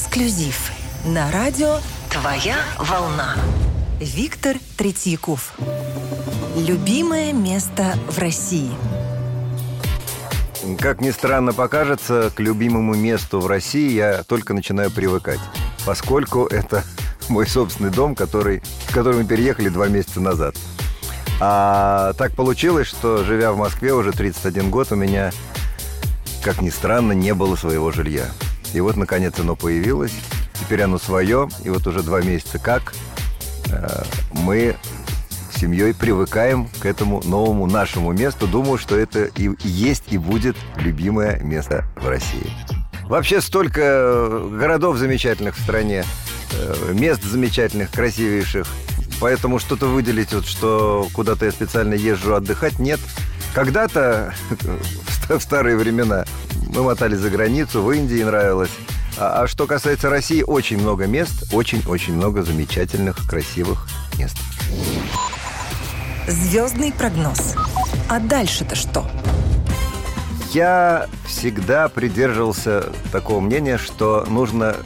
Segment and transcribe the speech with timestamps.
[0.00, 0.72] Эксклюзив
[1.04, 1.76] на радио
[2.08, 3.36] «Твоя волна».
[4.00, 5.52] Виктор Третьяков.
[6.56, 8.70] Любимое место в России.
[10.78, 15.40] Как ни странно покажется, к любимому месту в России я только начинаю привыкать,
[15.84, 16.82] поскольку это
[17.28, 20.56] мой собственный дом, который, в который мы переехали два месяца назад.
[21.40, 25.30] А так получилось, что живя в Москве уже 31 год, у меня,
[26.42, 28.24] как ни странно, не было своего жилья.
[28.72, 30.12] И вот, наконец, оно появилось.
[30.58, 31.48] Теперь оно свое.
[31.64, 32.92] И вот уже два месяца как
[33.70, 34.76] э, мы
[35.52, 38.46] с семьей привыкаем к этому новому нашему месту.
[38.46, 42.50] Думаю, что это и есть, и будет любимое место в России.
[43.04, 46.04] Вообще столько городов замечательных в стране,
[46.52, 48.66] э, мест замечательных, красивейших.
[49.20, 53.00] Поэтому что-то выделить, вот, что куда-то я специально езжу отдыхать, нет.
[53.54, 54.32] Когда-то,
[55.28, 56.24] в старые времена,
[56.70, 58.70] мы мотали за границу, в Индии нравилось.
[59.18, 63.86] А, а что касается России, очень много мест, очень-очень много замечательных, красивых
[64.18, 64.36] мест.
[66.26, 67.54] Звездный прогноз.
[68.08, 69.04] А дальше-то что?
[70.52, 74.76] Я всегда придерживался такого мнения, что нужно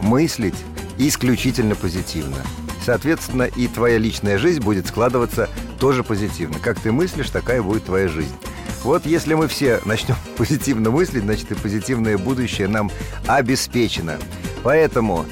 [0.00, 0.54] мыслить
[0.98, 2.36] исключительно позитивно.
[2.84, 6.58] Соответственно, и твоя личная жизнь будет складываться тоже позитивно.
[6.58, 8.34] Как ты мыслишь, такая будет твоя жизнь.
[8.82, 12.90] Вот если мы все начнем позитивно мыслить, значит и позитивное будущее нам
[13.26, 14.18] обеспечено.
[14.62, 15.26] Поэтому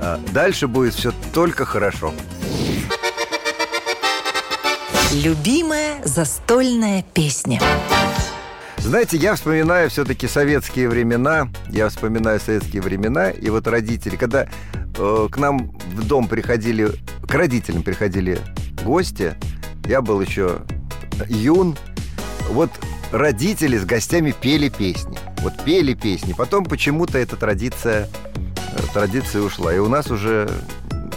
[0.00, 2.12] э, дальше будет все только хорошо.
[5.12, 7.60] Любимая застольная песня.
[8.78, 11.48] Знаете, я вспоминаю все-таки советские времена.
[11.70, 13.30] Я вспоминаю советские времена.
[13.30, 14.46] И вот родители, когда
[14.98, 16.90] э, к нам в дом приходили,
[17.26, 18.38] к родителям приходили
[18.84, 19.34] гости,
[19.86, 20.62] я был еще
[21.28, 21.76] юн,
[22.50, 22.70] вот
[23.12, 25.18] родители с гостями пели песни.
[25.38, 26.32] Вот пели песни.
[26.32, 28.08] Потом почему-то эта традиция,
[28.72, 29.74] э, традиция ушла.
[29.74, 30.48] И у нас уже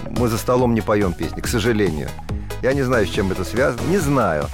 [0.10, 2.10] мы за столом не поем песни, к сожалению.
[2.62, 3.88] Я не знаю, с чем это связано.
[3.90, 4.48] Не знаю.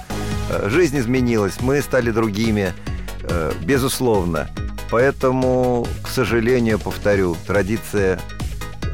[0.50, 2.72] Э, жизнь изменилась, мы стали другими,
[3.22, 4.48] э, безусловно.
[4.90, 8.20] Поэтому, к сожалению, повторю, традиция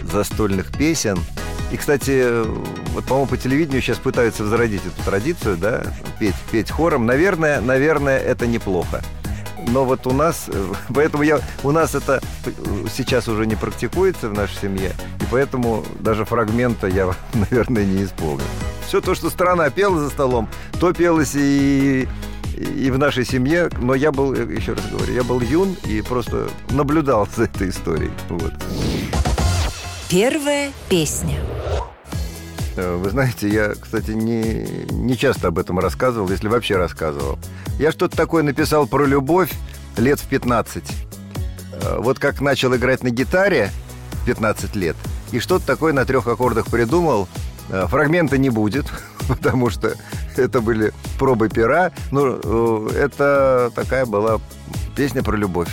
[0.03, 1.19] застольных песен–
[1.71, 2.45] и, кстати,
[2.93, 5.83] вот, по-моему, по телевидению сейчас пытаются возродить эту традицию, да,
[6.19, 7.07] петь, петь хором.
[7.07, 9.03] Наверное, наверное, это неплохо.
[9.69, 10.49] Но вот у нас,
[10.95, 12.21] поэтому я, у нас это
[12.93, 18.45] сейчас уже не практикуется в нашей семье, и поэтому даже фрагмента я, наверное, не исполню.
[18.87, 20.49] Все то, что страна пела за столом,
[20.81, 22.09] то пелось и,
[22.57, 26.49] и в нашей семье, но я был, еще раз говорю, я был юн и просто
[26.71, 28.11] наблюдал за этой историей.
[28.29, 28.53] Вот.
[30.09, 31.39] Первая песня.
[32.81, 37.39] Э, вы знаете, я, кстати, не, не часто об этом рассказывал, если вообще рассказывал.
[37.79, 39.53] Я что-то такое написал про любовь
[39.97, 40.85] лет в 15.
[41.73, 43.71] Э, вот как начал играть на гитаре
[44.13, 44.97] в 15 лет,
[45.31, 47.29] и что-то такое на трех аккордах придумал.
[47.69, 48.87] Э, фрагмента не будет,
[49.29, 49.95] потому что
[50.37, 51.93] это были пробы пера.
[52.11, 54.41] Ну, это такая была
[54.97, 55.71] песня про любовь.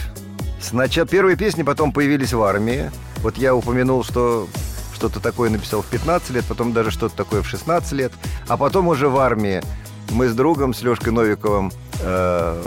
[0.59, 2.91] Сначала первые песни потом появились в армии.
[3.19, 4.50] Вот я упомянул, что
[4.97, 8.11] что-то такое написал в 15 лет, потом даже что-то такое в 16 лет,
[8.47, 9.61] а потом уже в армии
[10.09, 12.63] мы с другом, с Лешкой Новиковым, э,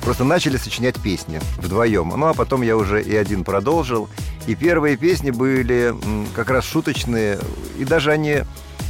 [0.00, 2.08] просто начали сочинять песни вдвоем.
[2.16, 4.08] Ну, а потом я уже и один продолжил.
[4.46, 5.94] И первые песни были
[6.34, 7.38] как раз шуточные,
[7.78, 8.44] и даже они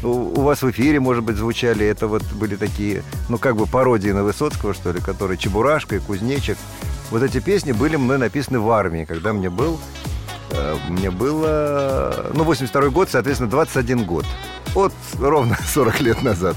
[0.05, 1.85] у, вас в эфире, может быть, звучали.
[1.85, 5.99] Это вот были такие, ну, как бы пародии на Высоцкого, что ли, который Чебурашка и
[5.99, 6.57] Кузнечик.
[7.11, 9.81] Вот эти песни были мной написаны в армии, когда мне был
[10.89, 14.25] мне было, ну, 82 год, соответственно, 21 год.
[14.75, 16.57] Вот ровно 40 лет назад.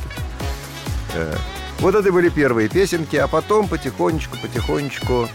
[1.13, 1.35] Э,
[1.79, 5.27] вот это были первые песенки, а потом потихонечку, потихонечку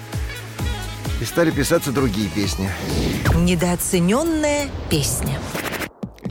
[1.20, 2.70] и стали писаться другие песни.
[3.34, 5.38] Недооцененная песня.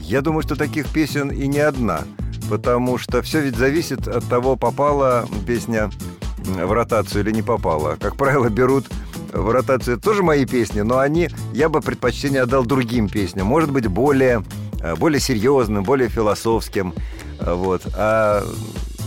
[0.00, 2.02] Я думаю, что таких песен и не одна,
[2.48, 5.90] потому что все ведь зависит от того, попала песня
[6.38, 7.96] в ротацию или не попала.
[8.00, 8.86] Как правило, берут
[9.32, 13.46] в ротацию тоже мои песни, но они, я бы предпочтение отдал другим песням.
[13.46, 14.44] Может быть, более,
[14.80, 16.94] э, более серьезным, более философским.
[17.40, 17.82] Э, вот.
[17.94, 18.44] А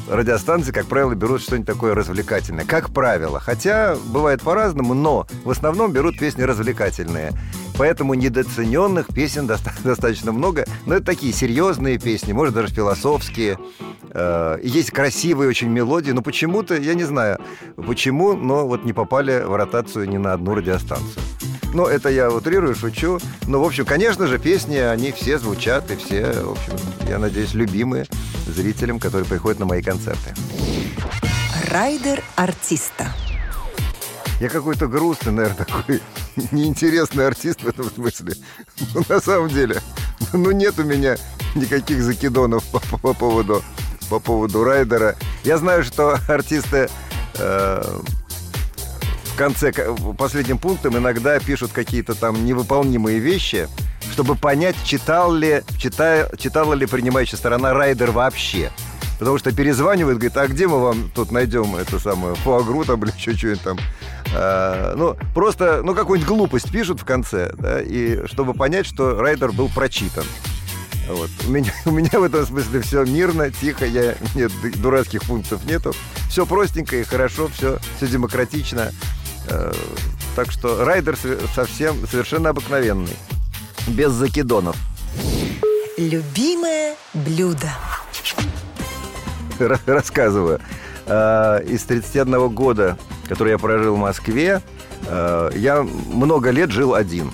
[0.10, 2.66] радиостанции, как правило, берут что-нибудь такое развлекательное.
[2.66, 3.40] Как правило.
[3.40, 7.32] Хотя бывает по-разному, но в основном берут песни развлекательные.
[7.80, 9.48] Поэтому недооцененных песен
[9.84, 10.66] достаточно много.
[10.86, 13.58] Но это такие серьезные песни, может, даже философские.
[14.12, 17.40] Э, есть красивые очень мелодии, но почему-то, я не знаю,
[17.78, 21.24] почему, но вот не попали в ротацию ни на одну радиостанцию.
[21.74, 23.18] Но это я утрирую, шучу.
[23.48, 26.74] Но, в общем, конечно же, песни, они все звучат, и все, в общем,
[27.08, 28.08] я надеюсь, любимые
[28.46, 30.34] зрителям, которые приходят на мои концерты.
[31.72, 33.08] Райдер артиста.
[34.42, 36.02] Я какой-то грустный, наверное, такой
[36.52, 38.34] неинтересный артист в этом смысле.
[38.94, 39.82] Ну, на самом деле,
[40.34, 41.18] ну, нет у меня
[41.56, 43.64] никаких закидонов по, по поводу
[44.10, 45.16] по поводу райдера.
[45.44, 46.90] Я знаю, что артисты
[47.38, 48.00] э,
[49.24, 49.72] в конце,
[50.18, 53.68] последним пунктом иногда пишут какие-то там невыполнимые вещи,
[54.12, 58.72] чтобы понять, читал ли, читая, читала ли принимающая сторона райдер вообще.
[59.20, 63.12] Потому что перезванивает, говорит, а где мы вам тут найдем это самое фуагру там или
[63.12, 63.78] что-нибудь там.
[64.34, 69.52] А, ну, просто, ну, какую-нибудь глупость пишут в конце, да, и чтобы понять, что райдер
[69.52, 70.24] был прочитан.
[71.10, 71.30] Вот.
[71.46, 75.94] У, меня, у меня в этом смысле все мирно, тихо, я, нет дурацких пунктов нету.
[76.30, 78.92] Все простенько и хорошо, все, все демократично.
[79.50, 79.74] Э,
[80.36, 81.18] так что райдер
[81.54, 83.18] совсем совершенно обыкновенный,
[83.88, 84.78] без закидонов.
[85.98, 87.70] Любимое блюдо
[89.86, 90.60] рассказываю.
[91.06, 92.98] А, из 31 года,
[93.28, 94.62] который я прожил в Москве,
[95.08, 97.32] а, я много лет жил один.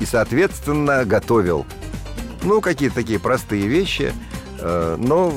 [0.00, 1.66] И, соответственно, готовил.
[2.42, 4.12] Ну, какие-то такие простые вещи.
[4.58, 5.32] А, но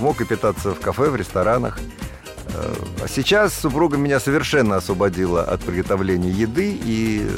[0.00, 1.78] мог и питаться в кафе, в ресторанах.
[2.56, 7.28] А сейчас супруга меня совершенно освободила от приготовления еды и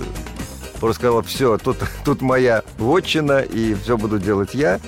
[0.78, 4.80] просто сказала, все, тут, тут моя вотчина, и все буду делать я.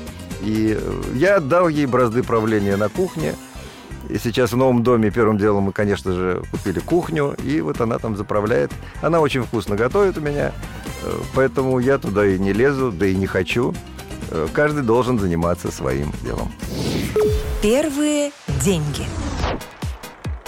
[0.43, 3.35] И э, я отдал ей бразды правления на кухне.
[4.09, 7.99] И сейчас в новом доме первым делом мы, конечно же, купили кухню, и вот она
[7.99, 8.71] там заправляет.
[9.03, 10.53] Она очень вкусно готовит у меня,
[11.03, 13.75] э, поэтому я туда и не лезу, да и не хочу.
[14.31, 16.51] Э, каждый должен заниматься своим делом.
[17.61, 18.31] Первые
[18.63, 19.05] деньги.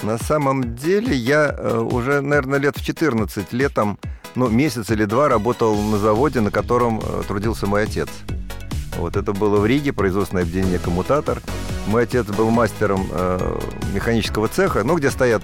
[0.01, 3.99] На самом деле я уже, наверное, лет в 14 летом,
[4.33, 8.09] ну, месяц или два работал на заводе, на котором трудился мой отец.
[8.97, 11.41] Вот это было в Риге, производственное объединение «Коммутатор».
[11.87, 13.59] Мой отец был мастером э,
[13.93, 15.43] механического цеха, ну, где стоят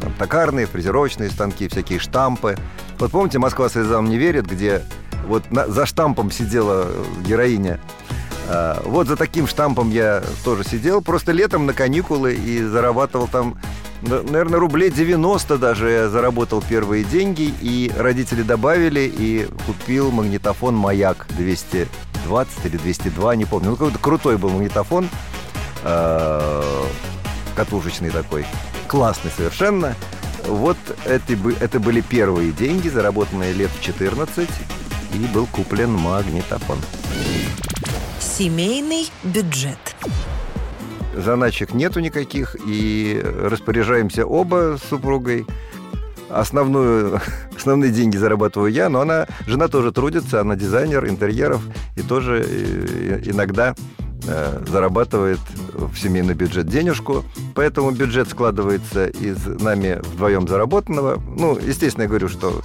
[0.00, 2.56] там, токарные, фрезеровочные станки, всякие штампы.
[2.98, 4.82] Вот помните, «Москва слезам не верит», где
[5.26, 6.88] вот на, за штампом сидела
[7.26, 7.80] героиня.
[8.48, 13.58] А, вот за таким штампом я тоже сидел, просто летом на каникулы и зарабатывал там,
[14.02, 21.26] наверное, рублей 90 даже я заработал первые деньги, и родители добавили, и купил магнитофон «Маяк»
[21.36, 21.88] 200
[22.28, 23.70] 220 или 202, не помню.
[23.70, 25.08] Ну, какой-то крутой был магнитофон,
[25.82, 26.84] э,
[27.56, 28.44] катушечный такой,
[28.86, 29.94] классный совершенно.
[30.46, 34.48] Вот это, это были первые деньги, заработанные лет в 14,
[35.14, 36.78] и был куплен магнитофон.
[38.20, 39.78] Семейный бюджет.
[41.14, 45.46] Заначек нету никаких, и распоряжаемся оба с супругой
[46.28, 47.20] основную,
[47.68, 51.62] основные деньги зарабатываю я, но она, жена тоже трудится, она дизайнер интерьеров
[51.96, 53.74] и тоже э, иногда
[54.26, 55.40] э, зарабатывает
[55.74, 57.24] в семейный бюджет денежку.
[57.54, 61.22] Поэтому бюджет складывается из нами вдвоем заработанного.
[61.36, 62.62] Ну, естественно, я говорю, что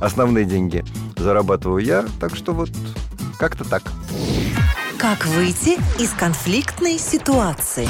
[0.00, 0.82] основные деньги
[1.18, 2.70] зарабатываю я, так что вот
[3.38, 3.82] как-то так.
[4.98, 7.88] Как выйти из конфликтной ситуации?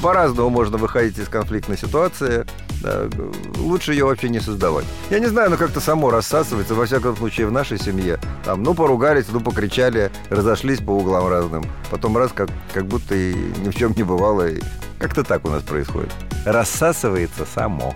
[0.00, 2.46] По-разному можно выходить из конфликтной ситуации.
[2.82, 3.08] Да,
[3.56, 4.84] лучше ее вообще не создавать.
[5.10, 8.18] Я не знаю, но как-то само рассасывается, во всяком случае, в нашей семье.
[8.44, 11.64] Там, ну, поругались, ну, покричали, разошлись по углам разным.
[11.90, 14.48] Потом раз, как, как будто и ни в чем не бывало.
[14.48, 14.60] И
[14.98, 16.12] как-то так у нас происходит.
[16.44, 17.94] Рассасывается само.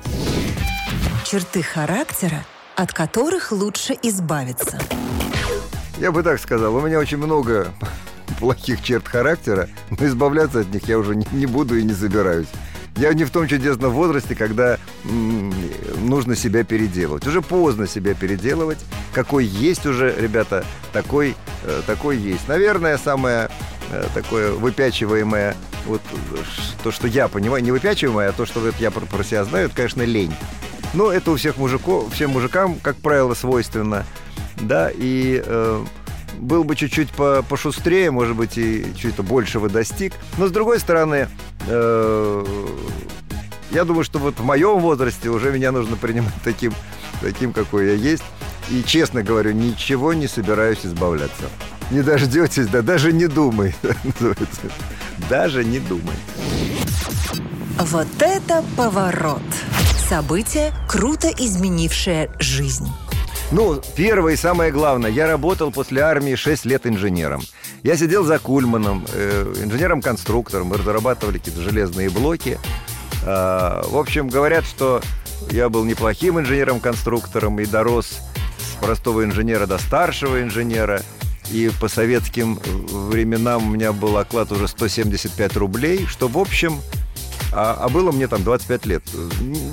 [1.24, 2.44] Черты характера,
[2.76, 4.78] от которых лучше избавиться.
[5.98, 7.68] Я бы так сказал, у меня очень много
[8.40, 12.48] плохих черт характера, но избавляться от них я уже не, не буду и не собираюсь.
[12.96, 17.26] Я не в том чудесном возрасте, когда нужно себя переделывать.
[17.26, 18.78] Уже поздно себя переделывать.
[19.14, 21.34] Какой есть уже, ребята, такой,
[21.64, 22.48] э, такой есть.
[22.48, 23.48] Наверное, самое
[23.90, 25.56] э, такое выпячиваемое,
[25.86, 26.02] вот
[26.82, 29.66] то, что я понимаю, не выпячиваемое, а то, что вот я про, про себя знаю,
[29.66, 30.34] это, конечно, лень.
[30.94, 34.04] Но это у всех мужиков, всем мужикам, как правило, свойственно.
[34.60, 35.84] Да, и э,
[36.38, 40.12] был бы чуть-чуть по пошустрее, может быть, и чуть-то большего достиг.
[40.36, 41.28] Но, с другой стороны,
[41.66, 42.44] я
[43.84, 46.74] думаю, что вот в моем возрасте уже меня нужно принимать таким,
[47.20, 48.24] таким, какой я есть.
[48.70, 51.44] И, честно говорю, ничего не собираюсь избавляться.
[51.90, 53.74] Не дождетесь, да даже не думай.
[55.28, 56.14] Даже не думай.
[57.78, 59.42] Вот это поворот!
[60.08, 62.88] Событие, круто изменившее жизнь.
[63.50, 67.42] Ну, первое и самое главное, я работал после армии 6 лет инженером.
[67.82, 72.60] Я сидел за Кульманом, э, инженером-конструктором, мы разрабатывали какие-то железные блоки.
[73.24, 75.02] Э, в общем, говорят, что
[75.50, 78.20] я был неплохим инженером-конструктором и дорос
[78.58, 81.02] с простого инженера до старшего инженера.
[81.50, 86.80] И по советским временам у меня был оклад уже 175 рублей, что, в общем,
[87.52, 89.02] а, а было мне там 25 лет.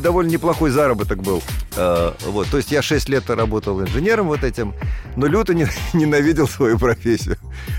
[0.02, 1.42] Довольно неплохой заработок был.
[1.76, 4.74] Э, вот, то есть я 6 лет работал инженером вот этим,
[5.16, 7.38] но люто не, ненавидел свою профессию.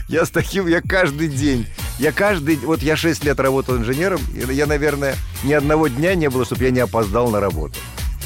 [0.09, 1.67] Я с таким, я каждый день,
[1.99, 5.15] я каждый, вот я 6 лет работал инженером, я, наверное,
[5.45, 7.75] ни одного дня не было, чтобы я не опоздал на работу.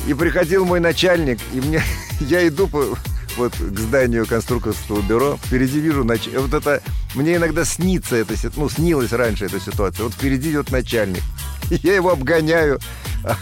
[0.06, 1.82] И приходил мой начальник, и мне,
[2.20, 2.96] я иду по,
[3.36, 6.28] вот к зданию конструкторского бюро, впереди вижу, нач...
[6.28, 6.82] вот это,
[7.14, 11.22] мне иногда снится это, ну, снилась раньше эта ситуация, вот впереди идет начальник,
[11.70, 12.78] я его обгоняю,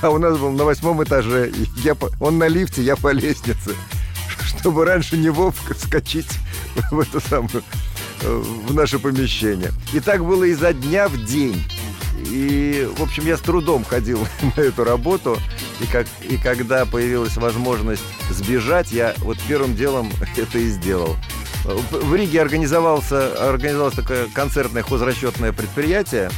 [0.01, 1.53] а у нас был на восьмом этаже,
[1.83, 2.11] я по...
[2.21, 3.75] он на лифте, я по лестнице,
[4.45, 6.31] чтобы раньше него вскочить
[6.91, 7.63] в это самое,
[8.23, 9.73] в наше помещение.
[9.93, 11.63] И так было изо дня в день.
[12.31, 14.27] И, в общем, я с трудом ходил
[14.57, 15.37] на эту работу.
[15.81, 21.17] И, как, и когда появилась возможность сбежать, я вот первым делом это и сделал.
[21.65, 26.31] В Риге организовался, организовалось такое концертное хозрасчетное предприятие,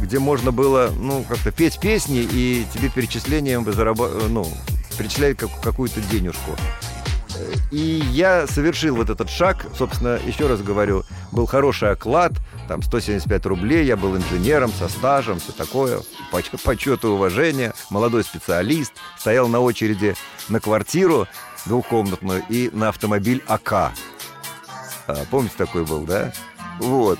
[0.00, 3.98] где можно было, ну, как-то петь песни, и тебе перечислением зараб...
[4.28, 4.46] ну,
[4.96, 6.52] перечисляют как, какую-то денежку.
[7.70, 12.32] И я совершил вот этот шаг, собственно, еще раз говорю, был хороший оклад,
[12.68, 16.00] там 175 рублей, я был инженером со стажем, все такое,
[16.64, 20.14] почет и уважение, молодой специалист, стоял на очереди
[20.48, 21.26] на квартиру
[21.66, 23.72] двухкомнатную и на автомобиль АК.
[23.72, 23.92] А,
[25.30, 26.32] помните, такой был, да?
[26.78, 27.18] Вот.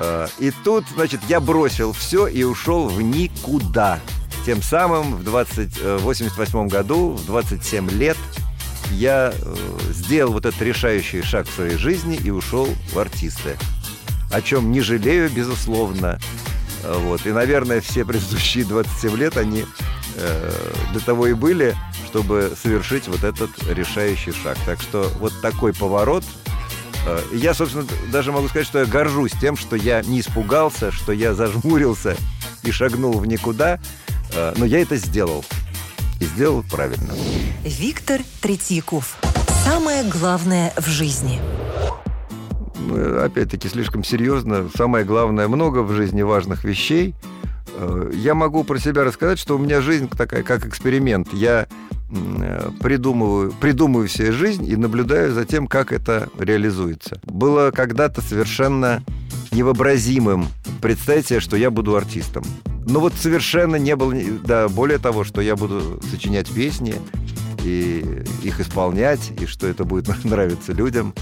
[0.00, 4.00] А, и тут, значит, я бросил все и ушел в никуда.
[4.44, 8.16] Тем самым в 20, 88 э, году, в 27 лет,
[8.90, 9.56] я э,
[9.90, 13.56] сделал вот этот решающий шаг в своей жизни и ушел в артисты.
[14.32, 16.18] О чем не жалею, безусловно.
[16.82, 17.26] Вот.
[17.26, 19.64] И, наверное, все предыдущие 27 лет, они
[20.16, 20.52] э,
[20.90, 24.58] для того и были, чтобы совершить вот этот решающий шаг.
[24.66, 26.24] Так что вот такой поворот.
[27.06, 31.12] Э, я, собственно, даже могу сказать, что я горжусь тем, что я не испугался, что
[31.12, 32.16] я зажмурился
[32.62, 33.80] и шагнул в никуда,
[34.34, 35.44] э, но я это сделал
[36.20, 37.12] и сделал правильно.
[37.64, 39.16] Виктор Третьяков.
[39.64, 41.40] Самое главное в жизни.
[42.78, 44.68] Ну, опять-таки, слишком серьезно.
[44.76, 47.14] Самое главное, много в жизни важных вещей.
[47.74, 51.32] Э, я могу про себя рассказать, что у меня жизнь такая, как эксперимент.
[51.32, 51.66] Я
[52.10, 57.20] э, придумываю, придумываю себе жизнь и наблюдаю за тем, как это реализуется.
[57.24, 59.02] Было когда-то совершенно
[59.52, 60.46] невообразимым
[60.80, 62.44] представить себе, что я буду артистом.
[62.86, 64.14] Но вот совершенно не было...
[64.44, 66.94] Да, более того, что я буду сочинять песни
[67.62, 71.14] и их исполнять, и что это будет нравиться людям.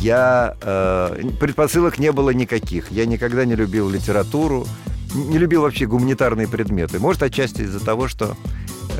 [0.00, 0.56] Я...
[0.62, 2.90] Э, предпосылок не было никаких.
[2.90, 4.66] Я никогда не любил литературу,
[5.14, 6.98] не любил вообще гуманитарные предметы.
[6.98, 8.36] Может, отчасти из-за того, что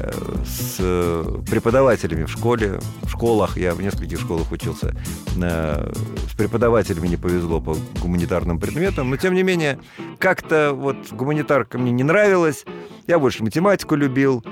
[0.01, 0.13] Э,
[0.45, 0.77] с
[1.51, 4.95] преподавателями в школе, в школах, я в нескольких школах учился,
[5.37, 5.93] э,
[6.31, 9.79] с преподавателями не повезло по гуманитарным предметам, но тем не менее,
[10.19, 12.65] как-то вот гуманитарка мне не нравилась,
[13.07, 14.45] я больше математику любил,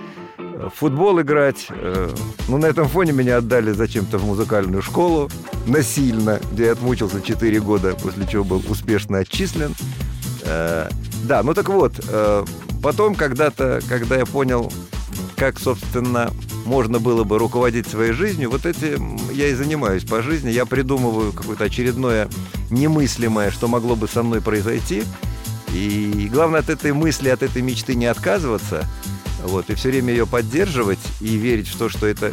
[0.74, 1.66] футбол играть.
[1.70, 2.10] Э,
[2.48, 5.30] ну, на этом фоне меня отдали зачем-то в музыкальную школу
[5.66, 9.74] насильно, где я отмучился 4 года, после чего был успешно отчислен.
[11.24, 12.00] Да, ну так вот,
[12.82, 14.72] потом когда-то, когда я понял,
[15.36, 16.32] как, собственно,
[16.64, 20.50] можно было бы руководить своей жизнью, вот этим я и занимаюсь по жизни.
[20.50, 22.28] Я придумываю какое-то очередное
[22.70, 25.04] немыслимое, что могло бы со мной произойти.
[25.72, 28.88] И главное от этой мысли, от этой мечты не отказываться,
[29.44, 32.32] вот, и все время ее поддерживать и верить в то, что это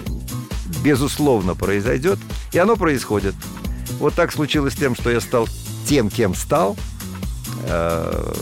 [0.84, 2.20] безусловно произойдет.
[2.54, 3.36] И оно происходит.
[4.00, 5.48] Вот так случилось с тем, что я стал
[5.88, 6.76] тем, кем стал.
[7.68, 8.34] Э,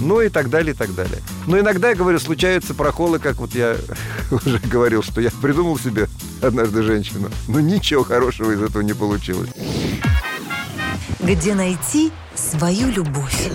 [0.00, 1.18] ну и так далее, и так далее.
[1.46, 3.76] Но иногда, я говорю, случаются проколы, как вот я
[4.30, 6.08] уже говорил, что я придумал себе
[6.42, 9.50] однажды женщину, но ничего хорошего из этого не получилось.
[11.20, 13.50] Где найти свою любовь?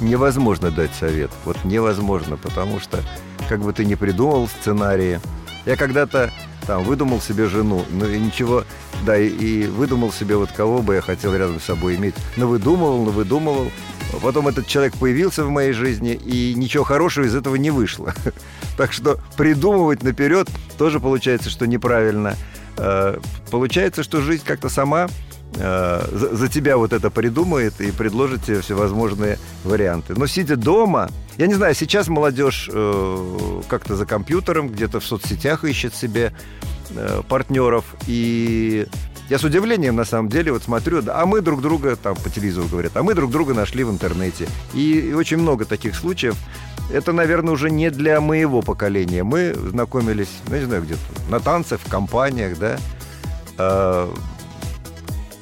[0.00, 1.30] Невозможно дать совет.
[1.44, 3.02] Вот невозможно, потому что
[3.48, 5.20] как бы ты ни придумал сценарии.
[5.66, 6.32] Я когда-то
[6.66, 8.64] там выдумал себе жену, ну и ничего,
[9.04, 12.14] да, и, и выдумал себе вот кого бы я хотел рядом с собой иметь.
[12.36, 13.70] Но выдумывал, но выдумывал.
[14.22, 18.14] Потом этот человек появился в моей жизни, и ничего хорошего из этого не вышло.
[18.76, 20.48] Так что придумывать наперед
[20.78, 22.34] тоже получается, что неправильно.
[22.78, 23.18] Э,
[23.50, 25.08] получается, что жизнь как-то сама
[25.54, 30.14] э, за тебя вот это придумает и предложит тебе всевозможные варианты.
[30.16, 35.64] Но сидя дома, я не знаю, сейчас молодежь э, как-то за компьютером, где-то в соцсетях
[35.64, 36.32] ищет себе
[37.28, 38.84] партнеров, и
[39.30, 42.66] я с удивлением, на самом деле, вот смотрю, а мы друг друга, там по телевизору
[42.66, 44.48] говорят, а мы друг друга нашли в интернете.
[44.74, 46.34] И, и очень много таких случаев.
[46.92, 49.22] Это, наверное, уже не для моего поколения.
[49.22, 52.78] Мы знакомились, ну, не знаю, где-то на танцах, в компаниях, да.
[53.56, 54.12] А,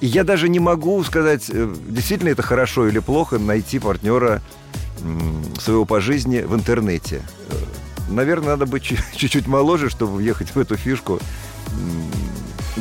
[0.01, 4.43] я даже не могу сказать, э, действительно это хорошо или плохо найти партнера
[5.61, 7.23] своего по жизни в интернете.
[8.09, 8.83] Наверное, надо быть
[9.17, 11.21] чуть-чуть моложе, чтобы въехать в эту фишку.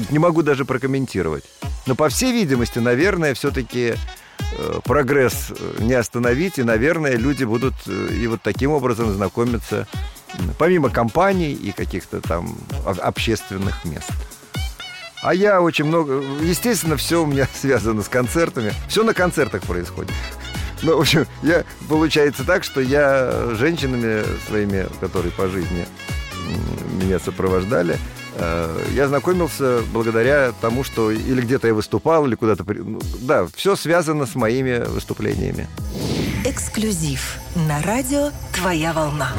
[0.09, 1.43] Не могу даже прокомментировать.
[1.85, 3.95] Но, по всей видимости, наверное, все-таки
[4.57, 9.87] э, прогресс не остановить, и, наверное, люди будут э, и вот таким образом знакомиться,
[10.59, 14.11] помимо компаний и каких-то там общественных мест.
[15.21, 16.21] А я очень много...
[16.41, 18.73] Естественно, все у меня связано с концертами.
[18.87, 20.13] Все на концертах происходит.
[20.83, 25.87] Ну, в общем, я, получается так, что я женщинами своими, которые по жизни
[27.01, 27.97] меня сопровождали,
[28.35, 32.63] э, я знакомился благодаря тому, что или где-то я выступал, или куда-то...
[32.63, 35.67] Ну, да, все связано с моими выступлениями.
[36.45, 39.33] Эксклюзив на радио «Твоя волна».